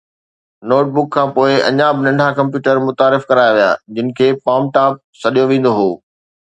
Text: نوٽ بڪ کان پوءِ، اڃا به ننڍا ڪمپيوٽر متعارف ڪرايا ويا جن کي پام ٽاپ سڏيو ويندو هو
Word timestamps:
نوٽ 0.67 0.85
بڪ 0.93 1.05
کان 1.13 1.27
پوءِ، 1.35 1.51
اڃا 1.67 1.87
به 1.95 2.01
ننڍا 2.05 2.27
ڪمپيوٽر 2.37 2.75
متعارف 2.87 3.23
ڪرايا 3.29 3.51
ويا 3.55 3.69
جن 3.95 4.07
کي 4.17 4.27
پام 4.45 4.61
ٽاپ 4.75 4.91
سڏيو 5.21 5.45
ويندو 5.51 5.71
هو 5.77 5.89